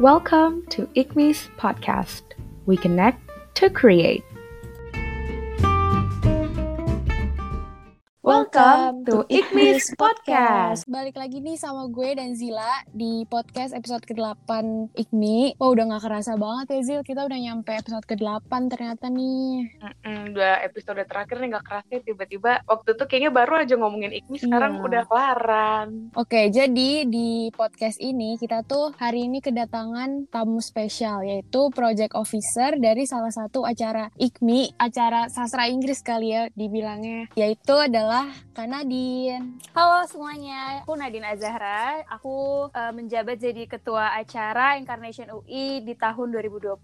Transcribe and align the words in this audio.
Welcome 0.00 0.66
to 0.72 0.82
ICMI's 0.88 1.48
podcast. 1.56 2.20
We 2.66 2.76
connect 2.76 3.18
to 3.54 3.70
create. 3.70 4.25
Welcome 8.56 9.04
to 9.04 9.28
ICMI's 9.28 9.92
podcast. 10.00 10.88
Balik 10.88 11.20
lagi 11.20 11.44
nih 11.44 11.60
sama 11.60 11.92
gue 11.92 12.16
dan 12.16 12.32
Zila 12.32 12.88
di 12.88 13.28
podcast 13.28 13.76
episode 13.76 14.00
ke-8 14.08 14.48
ICMI. 14.96 15.60
Wah 15.60 15.76
udah 15.76 15.84
gak 15.92 16.08
kerasa 16.08 16.40
banget 16.40 16.72
ya 16.72 16.80
Zil, 16.80 17.02
kita 17.04 17.28
udah 17.28 17.36
nyampe 17.36 17.76
episode 17.76 18.08
ke-8 18.08 18.48
ternyata 18.72 19.12
nih. 19.12 19.76
Mm-mm, 19.76 20.32
dua 20.32 20.64
episode 20.64 21.04
terakhir 21.04 21.36
nih 21.36 21.52
gak 21.52 21.66
kerasa 21.68 22.00
tiba-tiba 22.00 22.64
waktu 22.64 22.96
itu 22.96 23.04
kayaknya 23.04 23.28
baru 23.36 23.52
aja 23.60 23.74
ngomongin 23.76 24.24
ICMI 24.24 24.38
sekarang 24.48 24.72
Iya. 24.80 24.84
udah 24.88 25.02
kelaran. 25.04 25.86
Oke, 26.16 26.48
jadi 26.48 27.04
di 27.04 27.52
podcast 27.52 28.00
ini 28.00 28.40
kita 28.40 28.64
tuh 28.64 28.96
hari 28.96 29.28
ini 29.28 29.44
kedatangan 29.44 30.32
tamu 30.32 30.64
spesial 30.64 31.20
yaitu 31.28 31.68
project 31.76 32.16
officer 32.16 32.72
dari 32.80 33.04
salah 33.04 33.28
satu 33.28 33.68
acara 33.68 34.08
ICMI, 34.16 34.80
acara 34.80 35.28
sastra 35.28 35.68
Inggris 35.68 36.00
kali 36.00 36.32
ya 36.32 36.48
dibilangnya, 36.56 37.28
yaitu 37.36 37.76
adalah 37.76 38.45
Kak 38.56 38.72
Nadine. 38.72 39.60
Halo 39.76 40.08
semuanya, 40.08 40.80
aku 40.80 40.96
Nadine 40.96 41.28
Azahra. 41.28 42.00
Aku 42.08 42.64
eh, 42.72 42.88
menjabat 42.88 43.36
jadi 43.36 43.68
ketua 43.68 44.16
acara 44.16 44.80
Incarnation 44.80 45.28
UI 45.28 45.84
di 45.84 45.92
tahun 45.92 46.32
2020 46.32 46.80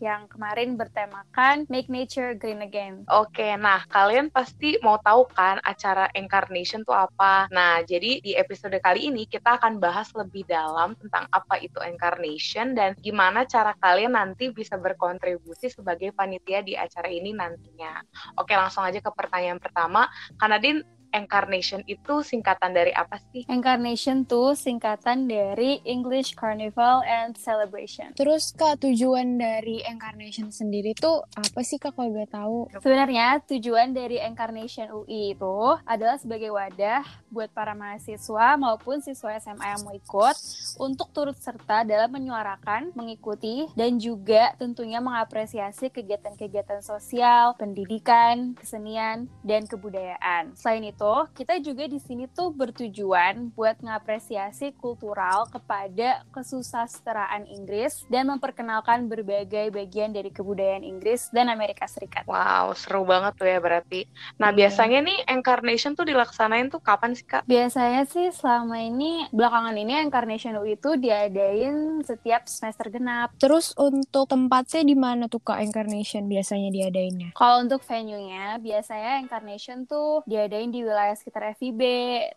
yang 0.00 0.24
kemarin 0.32 0.80
bertemakan 0.80 1.68
Make 1.68 1.92
Nature 1.92 2.40
Green 2.40 2.64
Again. 2.64 3.04
Oke, 3.12 3.52
nah 3.60 3.84
kalian 3.92 4.32
pasti 4.32 4.80
mau 4.80 4.96
tahu 4.96 5.28
kan 5.36 5.60
acara 5.60 6.08
Incarnation 6.16 6.88
tuh 6.88 6.96
apa? 6.96 7.52
Nah, 7.52 7.84
jadi 7.84 8.24
di 8.24 8.32
episode 8.32 8.80
kali 8.80 9.12
ini 9.12 9.28
kita 9.28 9.60
akan 9.60 9.76
bahas 9.76 10.08
lebih 10.16 10.48
dalam 10.48 10.96
tentang 10.96 11.28
apa 11.36 11.60
itu 11.60 11.84
Incarnation 11.84 12.72
dan 12.72 12.96
gimana 12.96 13.44
cara 13.44 13.76
kalian 13.76 14.16
nanti 14.16 14.56
bisa 14.56 14.80
berkontribusi 14.80 15.68
sebagai 15.68 16.16
panitia 16.16 16.64
di 16.64 16.80
acara 16.80 17.12
ini 17.12 17.36
nantinya. 17.36 18.00
Oke, 18.40 18.56
langsung 18.56 18.88
aja 18.88 19.04
ke 19.04 19.12
pertanyaan 19.12 19.60
pertama. 19.60 20.08
Kanadin, 20.40 20.80
Incarnation 21.10 21.82
itu 21.86 22.22
singkatan 22.22 22.74
dari 22.74 22.94
apa 22.94 23.18
sih? 23.30 23.46
Incarnation 23.50 24.26
tuh 24.26 24.54
singkatan 24.54 25.26
dari 25.26 25.82
English 25.86 26.34
Carnival 26.38 27.02
and 27.06 27.34
Celebration. 27.38 28.14
Terus 28.14 28.54
Kak, 28.54 28.82
tujuan 28.82 29.38
dari 29.38 29.82
Incarnation 29.86 30.50
sendiri 30.50 30.94
tuh 30.94 31.22
apa 31.34 31.60
sih 31.62 31.78
Kak 31.78 31.94
kalau 31.94 32.10
boleh 32.10 32.30
tahu? 32.30 32.58
Sebenarnya 32.78 33.42
tujuan 33.46 33.94
dari 33.94 34.22
Incarnation 34.22 34.90
UI 34.90 35.34
itu 35.34 35.58
adalah 35.86 36.16
sebagai 36.18 36.50
wadah 36.54 37.02
buat 37.30 37.50
para 37.54 37.72
mahasiswa 37.72 38.58
maupun 38.58 38.98
siswa 39.00 39.38
SMA 39.38 39.66
yang 39.76 39.82
mau 39.86 39.94
ikut 39.94 40.36
untuk 40.82 41.08
turut 41.14 41.38
serta 41.38 41.86
dalam 41.86 42.10
menyuarakan, 42.10 42.92
mengikuti, 42.92 43.70
dan 43.78 43.96
juga 43.96 44.52
tentunya 44.58 44.98
mengapresiasi 44.98 45.88
kegiatan-kegiatan 45.88 46.82
sosial, 46.84 47.54
pendidikan, 47.56 48.52
kesenian, 48.58 49.30
dan 49.46 49.64
kebudayaan. 49.64 50.52
Selain 50.58 50.84
itu, 50.84 50.99
kita 51.32 51.56
juga 51.64 51.88
di 51.88 51.96
sini 51.96 52.28
tuh 52.28 52.52
bertujuan 52.52 53.56
buat 53.56 53.80
mengapresiasi 53.80 54.76
kultural 54.76 55.48
kepada 55.48 56.28
kesusasteraan 56.28 57.48
Inggris 57.48 58.04
dan 58.12 58.28
memperkenalkan 58.28 59.08
berbagai 59.08 59.72
bagian 59.72 60.12
dari 60.12 60.28
kebudayaan 60.28 60.84
Inggris 60.84 61.32
dan 61.32 61.48
Amerika 61.48 61.88
Serikat. 61.88 62.28
Wow, 62.28 62.76
seru 62.76 63.08
banget 63.08 63.32
tuh 63.40 63.48
ya 63.48 63.56
berarti. 63.64 64.04
Nah, 64.36 64.52
Iya. 64.52 64.68
biasanya 64.68 65.00
nih 65.00 65.18
Incarnation 65.32 65.96
tuh 65.96 66.04
dilaksanain 66.04 66.68
tuh 66.68 66.84
kapan 66.84 67.16
sih, 67.16 67.24
Kak? 67.24 67.48
Biasanya 67.48 68.04
sih 68.04 68.28
selama 68.28 68.76
ini 68.84 69.24
belakangan 69.32 69.72
ini 69.80 70.04
Incarnation 70.04 70.60
UI 70.60 70.76
itu 70.76 71.00
diadain 71.00 72.04
setiap 72.04 72.44
semester 72.44 72.92
genap. 72.92 73.32
Terus 73.40 73.72
untuk 73.80 74.28
tempatnya 74.28 74.84
di 74.84 74.92
mana 74.92 75.32
tuh 75.32 75.40
Kak 75.40 75.64
Incarnation 75.64 76.28
biasanya 76.28 76.68
diadainnya? 76.68 77.32
Kalau 77.32 77.64
untuk 77.64 77.80
venue-nya 77.88 78.60
biasanya 78.60 79.24
Incarnation 79.24 79.88
tuh 79.88 80.20
diadain 80.28 80.68
di 80.68 80.89
wilayah 80.90 81.14
sekitar 81.14 81.54
FIB, 81.56 81.82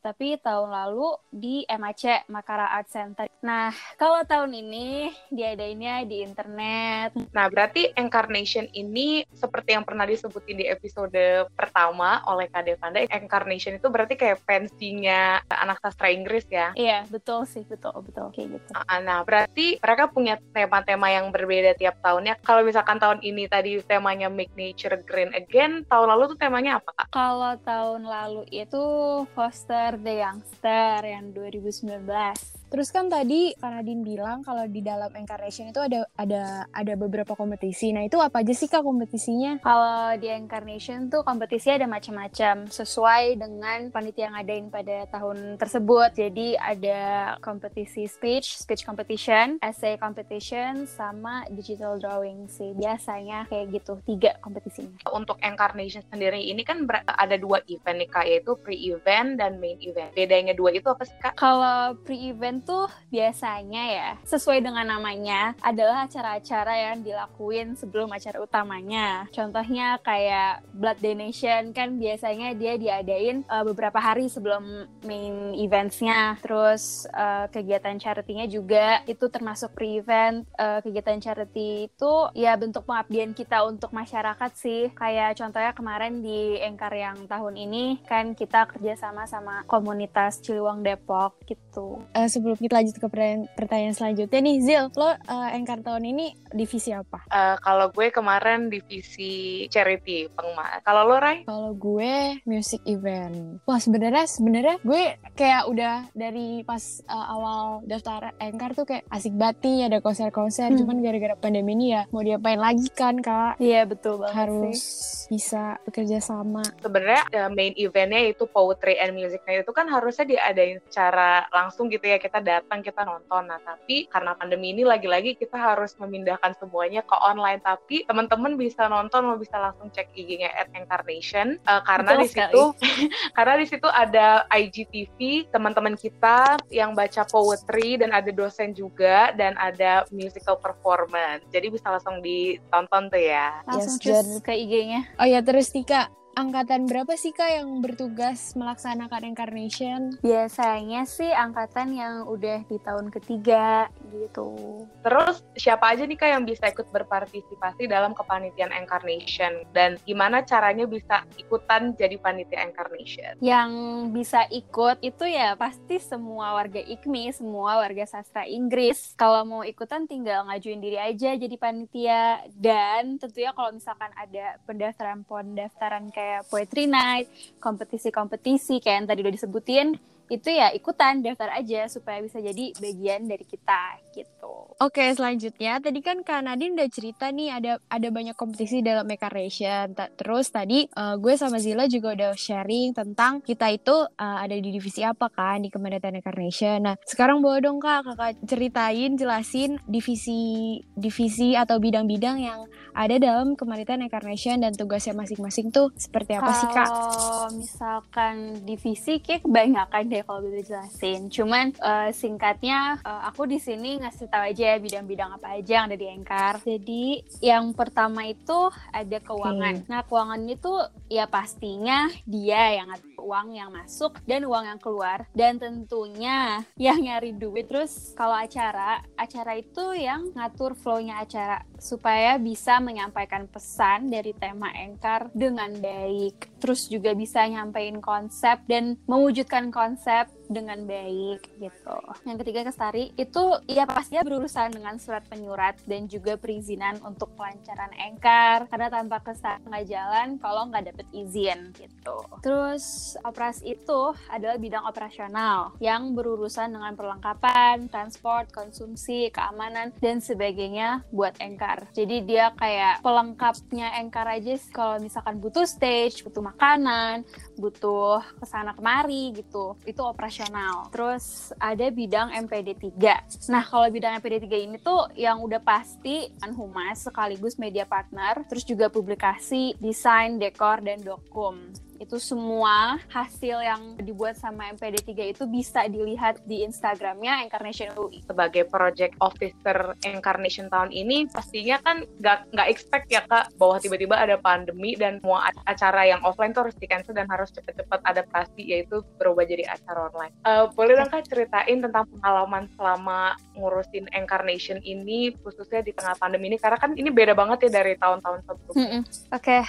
tapi 0.01 0.37
tahun 0.41 0.69
lalu 0.69 1.17
di 1.29 1.65
MAC 1.69 2.29
Makara 2.29 2.69
Art 2.73 2.89
Center. 2.89 3.25
Nah, 3.43 3.73
kalau 3.97 4.23
tahun 4.23 4.53
ini 4.53 5.11
diadainnya 5.29 6.05
di 6.07 6.23
internet. 6.23 7.13
Nah, 7.33 7.45
berarti 7.49 7.91
Incarnation 7.97 8.69
ini 8.73 9.25
seperti 9.33 9.75
yang 9.75 9.83
pernah 9.83 10.05
disebutin 10.07 10.61
di 10.61 10.65
episode 10.67 11.47
pertama 11.53 12.23
oleh 12.29 12.47
Kak 12.49 12.65
Devanda, 12.65 13.03
Incarnation 13.03 13.77
itu 13.77 13.87
berarti 13.91 14.15
kayak 14.15 14.41
pensinya 14.47 15.43
anak 15.49 15.81
sastra 15.83 16.09
Inggris 16.13 16.47
ya. 16.47 16.71
Iya, 16.77 17.03
betul 17.09 17.43
sih, 17.49 17.65
betul, 17.67 17.93
betul 18.05 18.31
kayak 18.31 18.59
gitu. 18.59 18.71
Ah, 18.73 19.03
Nah, 19.03 19.25
berarti 19.25 19.77
mereka 19.81 20.07
punya 20.11 20.39
tema-tema 20.55 21.11
yang 21.11 21.33
berbeda 21.33 21.75
tiap 21.75 21.99
tahunnya. 21.99 22.39
Kalau 22.43 22.63
misalkan 22.63 22.97
tahun 23.01 23.19
ini 23.19 23.49
tadi 23.49 23.79
temanya 23.83 24.31
Make 24.31 24.55
Nature 24.55 25.01
Green 25.03 25.31
Again, 25.35 25.83
tahun 25.87 26.07
lalu 26.13 26.35
tuh 26.35 26.39
temanya 26.39 26.79
apa, 26.79 26.89
Kak? 26.93 27.07
Kalau 27.11 27.53
tahun 27.61 28.01
lalu 28.05 28.42
itu 28.51 28.85
Foster 29.31 29.95
the 29.99 30.23
Youngster 30.23 31.05
yang 31.05 31.31
2019. 31.35 32.52
Terus 32.73 32.89
kan 32.89 33.05
tadi 33.05 33.53
Kak 33.53 33.69
Nadine 33.69 34.01
bilang 34.01 34.41
kalau 34.41 34.65
di 34.65 34.81
dalam 34.81 35.13
Incarnation 35.13 35.69
itu 35.69 35.77
ada 35.77 36.09
ada 36.17 36.65
ada 36.73 36.93
beberapa 36.97 37.37
kompetisi. 37.37 37.93
Nah, 37.93 38.01
itu 38.01 38.17
apa 38.17 38.41
aja 38.41 38.49
sih 38.49 38.65
Kak 38.65 38.81
kompetisinya? 38.81 39.61
Kalau 39.61 40.17
di 40.17 40.25
Incarnation 40.33 41.05
tuh 41.05 41.21
kompetisi 41.21 41.69
ada 41.69 41.85
macam-macam 41.85 42.65
sesuai 42.65 43.37
dengan 43.37 43.93
panitia 43.93 44.25
yang 44.25 44.33
ngadain 44.41 44.73
pada 44.73 45.05
tahun 45.05 45.61
tersebut. 45.61 46.17
Jadi 46.17 46.57
ada 46.57 47.01
kompetisi 47.45 48.09
speech, 48.09 48.57
speech 48.57 48.89
competition, 48.89 49.61
essay 49.61 49.93
competition, 50.01 50.89
sama 50.89 51.45
digital 51.53 52.01
drawing 52.01 52.49
sih. 52.49 52.73
Biasanya 52.73 53.53
kayak 53.53 53.69
gitu, 53.69 54.01
tiga 54.09 54.41
kompetisinya. 54.41 54.97
Untuk 55.13 55.37
Incarnation 55.45 56.01
sendiri 56.09 56.41
ini 56.41 56.65
kan 56.65 56.89
ada 57.05 57.37
dua 57.37 57.61
event 57.69 58.01
nih, 58.01 58.09
Kak, 58.09 58.25
yaitu 58.25 58.57
pre-event 58.57 59.37
dan 59.37 59.61
main 59.61 59.77
event. 59.77 60.09
Bedanya 60.17 60.57
dua 60.57 60.73
itu 60.73 60.89
apa 60.89 61.05
sih, 61.05 61.13
Kak? 61.21 61.37
Kalau 61.37 61.93
pre-event 62.01 62.62
tuh 62.63 62.87
biasanya 63.11 63.83
ya, 63.91 64.09
sesuai 64.25 64.63
dengan 64.63 64.87
namanya, 64.87 65.53
adalah 65.59 66.07
acara-acara 66.07 66.73
yang 66.91 67.03
dilakuin 67.03 67.75
sebelum 67.75 68.09
acara 68.09 68.39
utamanya. 68.39 69.27
Contohnya 69.29 69.99
kayak 70.01 70.63
blood 70.71 70.99
donation 71.03 71.75
kan 71.75 71.99
biasanya 71.99 72.55
dia 72.55 72.79
diadain 72.79 73.43
uh, 73.51 73.61
beberapa 73.67 73.99
hari 73.99 74.31
sebelum 74.31 74.87
main 75.03 75.53
eventsnya. 75.53 76.39
Terus 76.39 77.05
uh, 77.11 77.51
kegiatan 77.51 77.99
charity-nya 77.99 78.47
juga 78.47 79.03
itu 79.05 79.27
termasuk 79.27 79.75
pre-event. 79.75 80.47
Uh, 80.57 80.79
kegiatan 80.81 81.19
charity 81.19 81.91
itu 81.91 82.13
ya 82.33 82.55
bentuk 82.55 82.87
pengabdian 82.87 83.35
kita 83.35 83.67
untuk 83.67 83.91
masyarakat 83.91 84.51
sih. 84.55 84.89
Kayak 84.95 85.37
contohnya 85.37 85.71
kemarin 85.75 86.23
di 86.23 86.57
Engkar 86.63 86.93
yang 86.95 87.27
tahun 87.27 87.59
ini 87.59 87.99
kan 88.07 88.33
kita 88.37 88.65
kerjasama 88.69 89.27
sama 89.27 89.65
komunitas 89.67 90.39
Ciliwang 90.39 90.85
Depok 90.85 91.37
gitu. 91.45 92.03
Eh, 92.13 92.29
sebelum 92.29 92.52
kita 92.55 92.73
lanjut 92.75 92.95
ke 92.95 93.07
pertanyaan, 93.07 93.43
pertanyaan 93.53 93.93
selanjutnya 93.93 94.39
nih, 94.39 94.57
Zil, 94.59 94.85
lo 94.93 95.09
eh, 95.09 95.49
Engkar 95.53 95.79
tahun 95.79 96.03
ini 96.05 96.25
divisi 96.51 96.89
apa? 96.89 97.25
Eh, 97.27 97.55
kalau 97.59 97.89
gue 97.89 98.07
kemarin 98.09 98.67
divisi 98.67 99.31
charity 99.67 100.29
pengma. 100.29 100.79
Kalau 100.81 101.05
lo, 101.05 101.17
Rai? 101.17 101.43
Kalau 101.43 101.73
gue 101.73 102.39
music 102.43 102.81
event. 102.85 103.59
Wah 103.63 103.77
sebenarnya 103.77 104.25
sebenarnya 104.25 104.75
gue 104.81 105.03
kayak 105.33 105.67
udah 105.67 105.95
dari 106.13 106.61
pas 106.61 106.81
eh, 107.01 107.27
awal 107.29 107.81
daftar 107.83 108.33
Engkar 108.37 108.73
tuh 108.73 108.85
kayak 108.85 109.03
asik 109.09 109.33
banget 109.33 109.57
nih 109.63 109.77
ada 109.87 109.97
konser-konser. 109.99 110.69
Hmm. 110.69 110.79
Cuman 110.79 110.99
gara-gara 110.99 111.35
pandemi 111.35 111.73
ini 111.73 111.91
ya 111.91 112.05
mau 112.09 112.21
diapain 112.21 112.57
lagi 112.57 112.87
kan 112.91 113.17
kak? 113.17 113.57
Iya 113.57 113.85
betul 113.85 114.21
banget 114.21 114.35
Harus 114.37 114.79
sih. 114.79 115.33
bisa 115.33 115.77
bekerja 115.83 116.17
sama. 116.19 116.61
sebenarnya 116.79 117.23
eh, 117.29 117.49
main 117.49 117.73
eventnya 117.75 118.21
itu 118.23 118.45
poetry 118.45 118.95
and 118.95 119.13
music 119.13 119.41
nah 119.43 119.55
itu 119.55 119.71
kan 119.71 119.85
harusnya 119.85 120.23
diadain 120.23 120.79
secara 120.85 121.43
langsung 121.49 121.89
gitu 121.89 122.05
ya 122.05 122.17
kita 122.17 122.32
datang 122.39 122.81
kita 122.81 123.05
nonton. 123.05 123.49
Nah 123.49 123.59
tapi 123.61 124.07
karena 124.07 124.33
pandemi 124.33 124.73
ini 124.73 124.87
lagi-lagi 124.87 125.35
kita 125.37 125.57
harus 125.59 125.93
memindahkan 125.99 126.55
semuanya 126.57 127.05
ke 127.05 127.15
online. 127.19 127.61
Tapi 127.61 128.07
teman-teman 128.07 128.55
bisa 128.57 128.87
nonton 128.87 129.27
lo 129.27 129.35
bisa 129.37 129.59
langsung 129.59 129.91
cek 129.91 130.13
IG-nya 130.15 130.49
at 130.53 130.69
Incarnation 130.73 131.59
eh, 131.61 131.81
karena 131.83 132.11
di 132.17 132.27
situ 132.29 132.63
karena 133.37 133.53
di 133.59 133.65
situ 133.67 133.87
ada 133.89 134.47
IGTV 134.49 135.49
teman-teman 135.53 135.93
kita 135.99 136.57
yang 136.73 136.97
baca 136.97 137.27
poetry 137.27 137.99
dan 137.99 138.15
ada 138.15 138.29
dosen 138.33 138.71
juga 138.73 139.35
dan 139.35 139.57
ada 139.59 140.07
musical 140.09 140.57
performance. 140.57 141.43
Jadi 141.51 141.67
bisa 141.69 141.91
langsung 141.91 142.23
ditonton 142.23 143.11
tuh 143.11 143.21
ya. 143.21 143.61
Langsung 143.67 143.99
Yes, 144.03 144.41
ke 144.43 144.53
IG-nya. 144.53 145.15
Oh 145.17 145.27
ya 145.27 145.39
terus 145.39 145.71
nih 145.71 145.85
kak, 145.87 146.07
angkatan 146.33 146.89
berapa 146.89 147.13
sih 147.13 147.31
Kak 147.33 147.61
yang 147.61 147.69
bertugas 147.81 148.57
melaksanakan 148.57 149.33
incarnation? 149.33 150.17
Biasanya 150.25 151.05
sih 151.05 151.29
angkatan 151.29 151.93
yang 151.93 152.25
udah 152.25 152.65
di 152.65 152.77
tahun 152.81 153.13
ketiga 153.13 153.89
gitu. 154.09 154.83
Terus 155.05 155.45
siapa 155.53 155.93
aja 155.93 156.05
nih 156.05 156.17
Kak 156.17 156.29
yang 156.29 156.43
bisa 156.45 156.69
ikut 156.69 156.89
berpartisipasi 156.89 157.85
dalam 157.85 158.17
kepanitiaan 158.17 158.73
incarnation 158.73 159.61
dan 159.73 160.01
gimana 160.05 160.41
caranya 160.41 160.89
bisa 160.89 161.25
ikutan 161.37 161.93
jadi 161.97 162.17
panitia 162.17 162.65
incarnation? 162.65 163.37
Yang 163.39 163.71
bisa 164.13 164.49
ikut 164.49 165.05
itu 165.05 165.25
ya 165.29 165.53
pasti 165.53 166.01
semua 166.01 166.57
warga 166.57 166.81
IKMI, 166.81 167.33
semua 167.37 167.77
warga 167.77 168.05
sastra 168.09 168.49
Inggris. 168.49 169.13
Kalau 169.17 169.45
mau 169.45 169.61
ikutan 169.61 170.09
tinggal 170.09 170.49
ngajuin 170.49 170.81
diri 170.81 170.97
aja 170.97 171.37
jadi 171.37 171.55
panitia 171.61 172.41
dan 172.57 173.21
tentunya 173.21 173.53
kalau 173.53 173.69
misalkan 173.73 174.09
ada 174.17 174.57
pendaftaran-pendaftaran 174.65 176.09
kayak 176.09 176.22
poetry 176.47 176.85
night, 176.89 177.27
kompetisi-kompetisi 177.59 178.79
kayak 178.83 178.95
yang 179.03 179.07
tadi 179.07 179.19
udah 179.23 179.33
disebutin, 179.33 179.87
itu 180.31 180.49
ya 180.49 180.71
ikutan 180.71 181.19
daftar 181.19 181.51
aja 181.59 181.87
supaya 181.91 182.23
bisa 182.23 182.39
jadi 182.39 182.71
bagian 182.79 183.27
dari 183.27 183.43
kita 183.43 183.99
gitu. 184.15 184.71
Oke, 184.79 185.13
selanjutnya 185.13 185.79
tadi 185.83 185.99
kan 185.99 186.23
Kak 186.23 186.43
Nadine 186.47 186.75
udah 186.75 186.89
cerita 186.89 187.29
nih 187.29 187.49
ada 187.53 187.71
ada 187.87 188.07
banyak 188.09 188.35
kompetisi 188.35 188.79
dalam 188.79 189.05
Mekarnation. 189.05 189.93
Terus 189.93 190.49
tadi 190.49 190.87
uh, 190.95 191.15
gue 191.19 191.33
sama 191.35 191.59
Zila 191.59 191.85
juga 191.87 192.15
udah 192.15 192.31
sharing 192.33 192.95
tentang 192.95 193.43
kita 193.43 193.69
itu 193.69 193.93
uh, 193.93 194.37
ada 194.39 194.55
di 194.55 194.69
divisi 194.73 195.03
apa 195.03 195.29
kan 195.29 195.61
di 195.61 195.69
Kementerian 195.69 196.17
Incarnation. 196.17 196.77
Nah, 196.83 196.95
sekarang 197.03 197.43
boleh 197.43 197.61
dong 197.63 197.79
Kak 197.83 198.07
Kakak 198.07 198.43
ceritain 198.47 199.15
jelasin 199.19 199.77
divisi 199.85 200.79
divisi 200.95 201.53
atau 201.53 201.77
bidang-bidang 201.77 202.37
yang 202.41 202.65
ada 202.93 203.15
dalam 203.17 203.57
Kementerian 203.57 204.05
Incarnation 204.05 204.61
dan 204.61 204.73
tugasnya 204.73 205.17
masing-masing 205.17 205.73
tuh 205.73 205.89
seperti 205.97 206.37
apa 206.37 206.51
Kalo 206.53 206.59
sih 206.59 206.69
Kak? 206.69 206.87
Kalau 206.89 207.47
misalkan 207.57 208.35
divisi 208.65 209.13
kayak 209.21 209.45
kebanyakan 209.45 210.03
deh 210.13 210.21
kalau 210.21 210.45
bisa 210.45 210.61
jelasin. 210.61 211.33
Cuman 211.33 211.73
uh, 211.81 212.13
singkatnya 212.13 213.01
uh, 213.01 213.25
aku 213.25 213.49
di 213.49 213.57
sini 213.57 213.97
ngasih 214.05 214.29
tahu 214.29 214.53
aja 214.53 214.77
bidang-bidang 214.77 215.41
apa 215.41 215.57
aja 215.57 215.81
yang 215.81 215.85
ada 215.89 215.97
di 215.97 216.07
Engkar. 216.13 216.53
Jadi 216.61 217.05
yang 217.41 217.73
pertama 217.73 218.29
itu 218.29 218.69
ada 218.93 219.17
keuangan. 219.17 219.81
Okay. 219.81 219.89
Nah 219.89 220.01
keuangan 220.05 220.41
itu 220.45 220.73
ya 221.09 221.25
pastinya 221.25 222.13
dia 222.29 222.77
yang 222.77 222.93
ngatur 222.93 223.13
uang 223.23 223.55
yang 223.55 223.71
masuk 223.71 224.19
dan 224.27 224.43
uang 224.43 224.67
yang 224.67 224.79
keluar 224.83 225.25
dan 225.31 225.55
tentunya 225.57 226.61
yang 226.75 226.99
nyari 226.99 227.31
duit 227.31 227.71
terus 227.71 228.11
kalau 228.13 228.35
acara 228.35 228.99
acara 229.15 229.55
itu 229.55 229.95
yang 229.95 230.35
ngatur 230.35 230.75
flow-nya 230.75 231.23
acara 231.23 231.63
supaya 231.79 232.35
bisa 232.35 232.83
menyampaikan 232.83 233.47
pesan 233.47 234.11
dari 234.11 234.35
tema 234.35 234.69
Engkar 234.75 235.31
dengan 235.31 235.71
baik 235.79 236.59
terus 236.59 236.91
juga 236.91 237.15
bisa 237.15 237.47
nyampein 237.47 238.03
konsep 238.03 238.59
dan 238.67 238.99
mewujudkan 239.07 239.71
konsep 239.71 240.02
dengan 240.51 240.83
baik 240.85 241.57
gitu. 241.57 241.97
Yang 242.27 242.37
ketiga 242.45 242.61
Kestari 242.67 243.15
itu 243.15 243.43
ya 243.65 243.87
pastinya 243.87 244.21
berurusan 244.21 244.75
dengan 244.75 244.99
surat 244.99 245.23
penyurat 245.27 245.79
dan 245.87 246.05
juga 246.05 246.35
perizinan 246.35 246.99
untuk 247.01 247.31
pelancaran 247.33 247.91
engkar 247.95 248.67
karena 248.67 248.87
tanpa 248.91 249.23
Kestari 249.23 249.63
nggak 249.65 249.87
jalan 249.87 250.27
kalau 250.37 250.67
nggak 250.69 250.93
dapet 250.93 251.07
izin 251.15 251.71
gitu. 251.73 252.17
Terus 252.43 253.15
operasi 253.23 253.73
itu 253.73 254.01
adalah 254.29 254.59
bidang 254.59 254.85
operasional 254.85 255.73
yang 255.79 256.13
berurusan 256.13 256.75
dengan 256.75 256.93
perlengkapan, 256.93 257.87
transport, 257.87 258.51
konsumsi, 258.51 259.31
keamanan 259.33 259.95
dan 260.03 260.19
sebagainya 260.19 261.07
buat 261.09 261.39
engkar. 261.39 261.87
Jadi 261.95 262.27
dia 262.27 262.51
kayak 262.59 263.01
pelengkapnya 263.01 263.97
engkar 263.99 264.27
aja 264.27 264.55
kalau 264.69 264.99
misalkan 264.99 265.39
butuh 265.39 265.65
stage, 265.65 266.21
butuh 266.21 266.43
makanan, 266.43 267.25
butuh 267.57 268.21
ke 268.37 268.45
sana 268.45 268.75
kemari 268.75 269.33
gitu. 269.33 269.75
Itu 269.93 270.09
operasional. 270.09 270.89
Terus 270.89 271.53
ada 271.61 271.85
bidang 271.93 272.33
MPD 272.33 272.97
3. 272.97 273.53
Nah, 273.53 273.61
kalau 273.61 273.85
bidang 273.93 274.17
MPD 274.17 274.49
3 274.49 274.65
ini 274.65 274.77
tuh 274.81 275.05
yang 275.13 275.37
udah 275.45 275.61
pasti 275.61 276.33
Humas 276.53 277.05
sekaligus 277.05 277.61
media 277.61 277.85
partner, 277.85 278.41
terus 278.49 278.65
juga 278.65 278.89
publikasi, 278.89 279.77
desain, 279.77 280.41
dekor, 280.41 280.81
dan 280.81 281.01
dokum 281.05 281.69
itu 282.01 282.17
semua 282.17 282.97
hasil 283.11 283.57
yang 283.61 283.81
dibuat 284.01 284.37
sama 284.39 284.69
MPD 284.73 285.05
3 285.05 285.33
itu 285.33 285.43
bisa 285.49 285.85
dilihat 285.89 286.41
di 286.45 286.65
Instagramnya 286.65 287.45
Incarnation 287.45 287.93
UI. 287.97 288.23
Sebagai 288.25 288.65
project 288.69 289.13
officer 289.21 289.93
Incarnation 290.05 290.71
tahun 290.71 290.89
ini, 290.93 291.29
pastinya 291.29 291.77
kan 291.83 292.05
nggak 292.19 292.53
nggak 292.53 292.67
expect 292.69 293.07
ya 293.09 293.21
kak 293.25 293.53
bahwa 293.57 293.77
tiba-tiba 293.79 294.15
ada 294.17 294.39
pandemi 294.39 294.97
dan 294.97 295.19
semua 295.21 295.49
acara 295.65 296.07
yang 296.07 296.21
offline 296.25 296.51
tuh 296.51 296.67
harus 296.67 296.77
di 296.77 296.87
cancel 296.89 297.15
dan 297.15 297.29
harus 297.29 297.49
cepet-cepet 297.53 297.99
adaptasi 298.03 298.61
yaitu 298.61 299.01
berubah 299.17 299.45
jadi 299.45 299.69
acara 299.69 300.09
online. 300.09 300.33
Uh, 300.43 300.69
boleh 300.73 300.97
dong 300.97 301.09
kak 301.09 301.25
ceritain 301.29 301.79
tentang 301.79 302.09
pengalaman 302.09 302.69
selama 302.75 303.37
ngurusin 303.57 304.09
Incarnation 304.13 304.81
ini 304.81 305.33
khususnya 305.41 305.81
di 305.85 305.93
tengah 305.95 306.17
pandemi 306.17 306.53
ini 306.53 306.57
karena 306.59 306.77
kan 306.77 306.93
ini 306.97 307.09
beda 307.09 307.33
banget 307.33 307.69
ya 307.69 307.83
dari 307.83 307.93
tahun-tahun 307.97 308.39
sebelumnya. 308.45 309.01
Oke, 309.03 309.03
okay. 309.31 309.61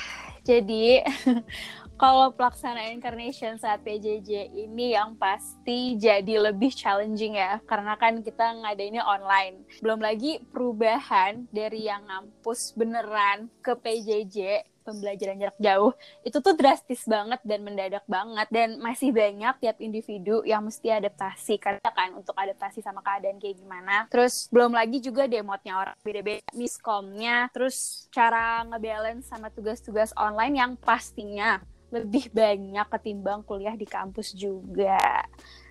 jadi 0.43 1.05
kalau 1.95 2.35
pelaksanaan 2.35 2.99
incarnation 2.99 3.55
saat 3.55 3.83
PJJ 3.87 4.51
ini 4.51 4.99
yang 4.99 5.15
pasti 5.15 5.95
jadi 5.95 6.51
lebih 6.51 6.75
challenging 6.75 7.39
ya 7.39 7.63
karena 7.65 7.95
kan 7.95 8.19
kita 8.21 8.61
ngadainnya 8.61 9.07
online. 9.07 9.63
Belum 9.79 10.03
lagi 10.03 10.43
perubahan 10.51 11.47
dari 11.55 11.87
yang 11.87 12.03
ngampus 12.07 12.75
beneran 12.75 13.47
ke 13.63 13.79
PJJ 13.79 14.67
pembelajaran 14.85 15.41
jarak 15.41 15.57
jauh 15.57 15.97
itu 16.29 16.39
tuh 16.45 16.53
drastis 16.53 17.09
banget 17.09 17.41
dan 17.41 17.65
mendadak 17.65 18.05
banget. 18.05 18.47
Dan 18.53 18.77
masih 18.83 19.15
banyak 19.15 19.57
tiap 19.63 19.81
individu 19.81 20.45
yang 20.45 20.61
mesti 20.67 20.93
adaptasi 20.93 21.57
karena 21.57 21.89
kan 21.89 22.13
untuk 22.13 22.37
adaptasi 22.37 22.85
sama 22.85 23.01
keadaan 23.01 23.41
kayak 23.41 23.57
gimana. 23.57 24.05
Terus 24.13 24.51
belum 24.53 24.77
lagi 24.77 25.01
juga 25.01 25.25
demotnya 25.25 25.81
orang 25.81 25.97
beda-beda 26.05 26.45
miskomnya 26.53 27.49
terus 27.55 28.07
cara 28.13 28.67
ngebalance 28.69 29.31
sama 29.31 29.49
tugas-tugas 29.49 30.13
online 30.21 30.55
yang 30.61 30.73
pastinya 30.77 31.65
lebih 31.95 32.35
banyak 32.35 32.87
ketimbang 32.91 33.47
kuliah 33.47 33.79
di 33.79 33.87
kampus 33.87 34.35
juga. 34.35 35.23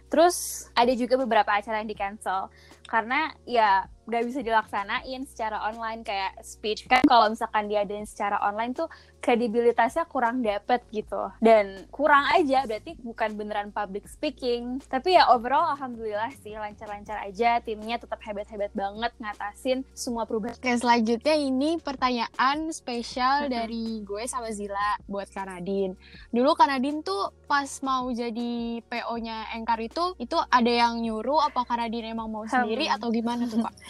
Terus 0.08 0.70
ada 0.78 0.94
juga 0.94 1.18
beberapa 1.18 1.52
acara 1.58 1.82
yang 1.82 1.90
di 1.90 1.98
cancel 1.98 2.54
karena 2.86 3.34
ya 3.50 3.90
nggak 4.08 4.24
bisa 4.28 4.40
dilaksanain 4.44 5.22
secara 5.28 5.64
online 5.68 6.04
kayak 6.04 6.40
speech. 6.44 6.86
Kan 6.88 7.04
kalau 7.08 7.32
misalkan 7.32 7.68
diadain 7.72 8.08
secara 8.08 8.40
online 8.44 8.76
tuh 8.76 8.88
kredibilitasnya 9.24 10.04
kurang 10.12 10.44
dapet 10.44 10.84
gitu. 10.92 11.32
Dan 11.40 11.88
kurang 11.90 12.28
aja 12.36 12.68
berarti 12.68 13.00
bukan 13.00 13.30
beneran 13.40 13.70
public 13.72 14.08
speaking. 14.12 14.84
Tapi 14.86 15.16
ya 15.16 15.32
overall 15.32 15.72
alhamdulillah 15.74 16.32
sih 16.44 16.56
lancar-lancar 16.56 17.24
aja. 17.24 17.64
Timnya 17.64 17.98
tetap 17.98 18.20
hebat-hebat 18.24 18.76
banget 18.76 19.12
ngatasin 19.18 19.88
semua 19.96 20.28
perubahan. 20.28 20.60
Oke 20.60 20.76
selanjutnya 20.76 21.36
ini 21.40 21.80
pertanyaan 21.80 22.70
spesial 22.76 23.48
dari 23.48 24.04
gue 24.04 24.24
sama 24.28 24.52
Zila 24.52 25.00
buat 25.08 25.32
Kanadin 25.32 25.96
dulu 26.34 26.58
Kanadin 26.58 27.06
tuh 27.06 27.30
pas 27.46 27.68
mau 27.86 28.10
jadi 28.10 28.82
PO-nya 28.90 29.54
Engkar 29.54 29.80
itu 29.82 30.18
itu 30.18 30.38
ada 30.50 30.72
yang 30.72 30.98
nyuruh 31.02 31.46
apa 31.46 31.62
Kanadin 31.66 32.10
emang 32.10 32.30
mau 32.30 32.46
sendiri 32.50 32.90
atau 32.90 33.14
gimana 33.14 33.46
tuh 33.46 33.62
Pak? 33.62 33.74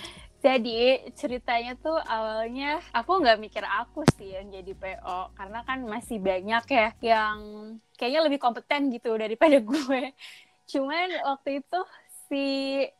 Jadi 0.43 0.99
ceritanya 1.15 1.71
tuh 1.79 1.95
awalnya 2.03 2.83
aku 2.91 3.23
nggak 3.23 3.39
mikir 3.39 3.63
aku 3.63 4.03
sih 4.19 4.35
yang 4.35 4.51
jadi 4.51 4.75
PO 4.75 5.31
karena 5.39 5.63
kan 5.63 5.79
masih 5.87 6.19
banyak 6.19 6.63
ya 6.67 6.87
yang 6.99 7.37
kayaknya 7.95 8.21
lebih 8.27 8.43
kompeten 8.43 8.91
gitu 8.91 9.15
daripada 9.15 9.63
gue. 9.71 10.03
Cuman 10.67 11.07
waktu 11.23 11.63
itu 11.63 11.79
si 12.27 12.45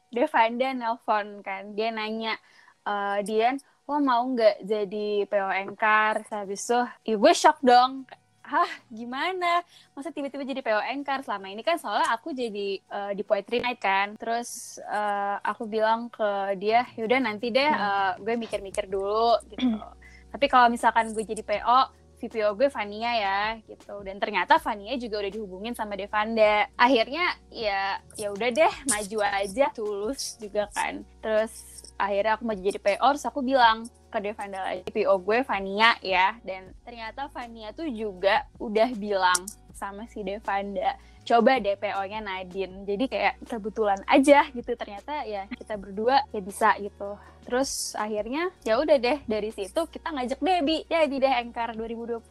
Devanda 0.08 0.72
nelpon 0.72 1.44
kan 1.44 1.76
dia 1.76 1.92
nanya 1.92 2.40
e, 2.88 2.94
Dian 3.28 3.60
lo 3.84 4.00
mau 4.00 4.24
nggak 4.24 4.64
jadi 4.64 5.28
PO 5.28 5.50
Engkar? 5.68 6.24
Habis 6.32 6.64
ya 7.04 7.16
gue 7.20 7.34
shock 7.36 7.60
dong 7.60 8.08
hah 8.54 8.72
gimana? 8.94 9.66
Masa 9.98 10.14
tiba-tiba 10.14 10.46
jadi 10.46 10.62
PO 10.62 10.78
Anchor 10.78 11.26
selama 11.26 11.50
ini 11.50 11.66
kan 11.66 11.82
soalnya 11.82 12.06
aku 12.14 12.38
jadi 12.38 12.78
uh, 12.94 13.12
di 13.18 13.26
Poetry 13.26 13.58
Night 13.58 13.82
kan. 13.82 14.14
Terus 14.14 14.78
uh, 14.86 15.42
aku 15.42 15.66
bilang 15.66 16.14
ke 16.14 16.54
dia 16.62 16.86
yaudah 16.94 17.18
nanti 17.18 17.50
deh 17.50 17.66
uh, 17.66 18.14
gue 18.22 18.38
mikir-mikir 18.38 18.86
dulu 18.86 19.42
gitu. 19.50 19.82
Tapi 20.30 20.46
kalau 20.46 20.70
misalkan 20.70 21.10
gue 21.18 21.26
jadi 21.26 21.42
PO 21.42 22.06
VPO 22.24 22.56
gue 22.56 22.70
Fania 22.70 23.12
ya 23.18 23.42
gitu. 23.66 24.00
Dan 24.06 24.22
ternyata 24.22 24.62
Fania 24.62 24.96
juga 25.02 25.26
udah 25.26 25.32
dihubungin 25.34 25.74
sama 25.74 25.98
Devanda. 25.98 26.70
Akhirnya 26.78 27.34
ya 27.50 27.98
ya 28.16 28.30
udah 28.32 28.50
deh 28.54 28.74
maju 28.86 29.18
aja 29.26 29.74
tulus 29.74 30.38
juga 30.38 30.70
kan. 30.72 31.02
Terus 31.26 31.84
akhirnya 31.98 32.38
aku 32.38 32.44
mau 32.46 32.56
jadi 32.56 32.78
PO 32.78 33.08
terus 33.18 33.26
aku 33.26 33.42
bilang 33.42 33.90
ke 34.14 34.22
Devanda 34.22 34.62
lagi 34.62 34.86
gue 34.94 35.40
Fania 35.42 35.98
ya. 36.06 36.38
Dan 36.46 36.78
ternyata 36.86 37.26
Fania 37.34 37.74
tuh 37.74 37.90
juga 37.90 38.46
udah 38.62 38.94
bilang 38.94 39.42
sama 39.74 40.06
si 40.06 40.22
Devanda 40.22 40.94
coba 41.26 41.58
DPO-nya 41.58 42.20
Nadine. 42.22 42.86
Jadi 42.86 43.06
kayak 43.10 43.42
kebetulan 43.50 44.00
aja 44.06 44.46
gitu. 44.54 44.78
Ternyata 44.78 45.26
ya 45.26 45.50
kita 45.50 45.74
berdua 45.82 46.22
ya 46.30 46.42
bisa 46.44 46.78
gitu. 46.78 47.18
Terus 47.44 47.98
akhirnya 47.98 48.54
ya 48.62 48.78
udah 48.78 49.02
deh 49.02 49.20
dari 49.26 49.50
situ 49.50 49.82
kita 49.90 50.14
ngajak 50.14 50.40
Debbie. 50.40 50.86
Jadi 50.86 51.16
deh 51.18 51.34
Engkar 51.42 51.74
2020 51.74 52.22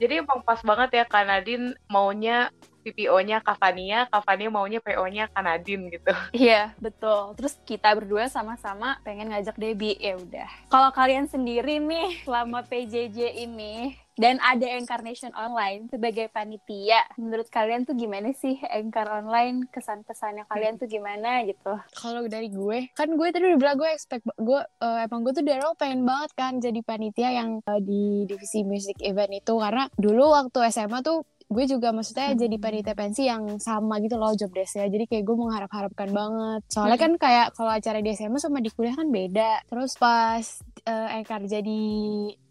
Jadi 0.00 0.24
emang 0.24 0.40
pas 0.40 0.64
banget 0.64 0.96
ya 0.96 1.04
Kak 1.04 1.28
Nadine 1.28 1.76
maunya 1.92 2.48
PPO-nya 2.80 3.44
Kavania, 3.44 4.08
Kavania 4.08 4.48
maunya 4.48 4.80
PO-nya 4.80 5.28
Kanadin 5.28 5.92
gitu. 5.92 6.12
Iya, 6.32 6.72
betul. 6.80 7.36
Terus 7.36 7.60
kita 7.68 7.92
berdua 7.92 8.32
sama-sama 8.32 8.96
pengen 9.04 9.28
ngajak 9.28 9.60
Debbie. 9.60 10.00
Ya 10.00 10.16
udah. 10.16 10.48
Kalau 10.72 10.88
kalian 10.96 11.28
sendiri 11.28 11.76
nih 11.76 12.24
selama 12.24 12.64
PJJ 12.64 13.44
ini 13.44 13.99
dan 14.18 14.42
ada 14.42 14.66
incarnation 14.74 15.30
online 15.36 15.86
sebagai 15.92 16.32
panitia, 16.32 17.06
menurut 17.20 17.46
kalian 17.52 17.86
tuh 17.86 17.94
gimana 17.94 18.34
sih 18.34 18.58
Anchor 18.66 19.06
online? 19.06 19.68
Kesan-kesannya 19.70 20.48
kalian 20.50 20.80
tuh 20.80 20.90
gimana 20.90 21.44
gitu? 21.46 21.78
Kalau 21.94 22.26
dari 22.26 22.50
gue, 22.50 22.90
kan 22.96 23.10
gue 23.12 23.28
tadi 23.30 23.44
udah 23.46 23.60
bilang 23.60 23.76
gue 23.78 23.90
expect 23.90 24.24
gue 24.38 24.60
uh, 24.60 24.98
emang 25.04 25.22
gue 25.22 25.32
tuh 25.36 25.44
dari 25.44 25.60
awal 25.60 25.76
pengen 25.76 26.02
banget 26.06 26.30
kan 26.34 26.58
jadi 26.58 26.80
panitia 26.80 27.28
yang 27.32 27.60
uh, 27.64 27.80
di 27.80 28.24
divisi 28.24 28.64
music 28.64 28.98
event 29.04 29.32
itu 29.34 29.54
karena 29.56 29.86
dulu 29.96 30.32
waktu 30.32 30.58
SMA 30.72 31.04
tuh 31.04 31.24
gue 31.50 31.64
juga 31.66 31.90
maksudnya 31.90 32.30
hmm. 32.30 32.38
jadi 32.46 32.56
panitia 32.62 32.94
pensi 32.94 33.26
yang 33.26 33.58
sama 33.58 33.98
gitu 33.98 34.14
loh 34.14 34.30
job 34.38 34.54
desk 34.54 34.78
ya 34.78 34.86
jadi 34.86 35.02
kayak 35.10 35.26
gue 35.26 35.34
mengharap-harapkan 35.34 36.08
banget 36.14 36.62
soalnya 36.70 36.94
hmm. 36.94 37.06
kan 37.10 37.12
kayak 37.18 37.46
kalau 37.58 37.74
acara 37.74 37.98
di 37.98 38.14
SMA 38.14 38.38
sama 38.38 38.62
di 38.62 38.70
kuliah 38.70 38.94
kan 38.94 39.10
beda 39.10 39.66
terus 39.66 39.98
pas 39.98 40.62
uh, 40.86 41.18
Ekar 41.18 41.42
jadi 41.50 41.82